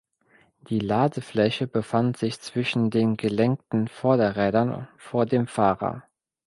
[0.61, 6.03] Die Ladefläche befand sich zwischen den gelenkten Vorderrädern vor dem Fahrer.